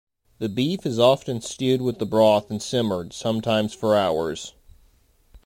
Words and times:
The 0.39 0.49
beef 0.49 0.83
is 0.87 0.97
often 0.97 1.41
stewed 1.41 1.79
with 1.83 1.99
the 1.99 2.07
broth 2.07 2.49
and 2.49 2.59
simmered, 2.59 3.13
sometimes 3.13 3.75
for 3.75 3.95
hours. 3.95 4.55